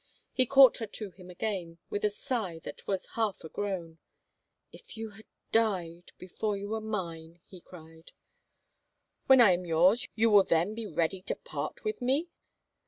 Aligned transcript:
He 0.33 0.47
caught 0.47 0.79
her 0.79 0.87
to 0.87 1.11
him 1.11 1.29
again 1.29 1.77
with 1.91 2.03
a 2.03 2.09
sigh 2.09 2.57
that 2.63 2.87
was 2.87 3.05
half 3.13 3.43
a 3.43 3.49
groan. 3.49 3.99
If 4.71 4.97
you 4.97 5.11
had 5.11 5.27
died— 5.51 6.11
before 6.17 6.57
you 6.57 6.69
were 6.69 6.81
mine!" 6.81 7.39
he 7.51 7.61
cried. 7.61 8.11
When 9.27 9.39
I 9.39 9.51
am 9.51 9.63
yours 9.63 10.07
you 10.15 10.31
will 10.31 10.43
then 10.43 10.73
be 10.73 10.87
ready 10.87 11.21
to 11.21 11.35
part 11.35 11.83
with 11.83 12.01
me?" 12.01 12.29